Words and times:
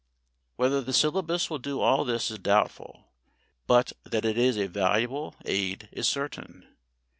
Whether 0.55 0.81
the 0.81 0.93
syllabus 0.93 1.47
will 1.51 1.59
do 1.59 1.79
all 1.79 2.03
this 2.05 2.31
is 2.31 2.39
doubtful, 2.39 3.09
but 3.67 3.93
that 4.03 4.25
it 4.25 4.35
is 4.35 4.57
a 4.57 4.65
valuable 4.65 5.35
aid 5.45 5.89
is 5.91 6.07
certain. 6.07 6.65